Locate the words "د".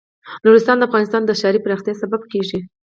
0.77-0.81, 1.25-1.31